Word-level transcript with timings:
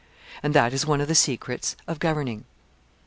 And 0.41 0.55
that 0.55 0.73
is 0.73 0.83
one 0.87 0.99
of 0.99 1.07
the 1.07 1.13
secrets 1.13 1.75
of 1.87 1.99
governing. 1.99 2.45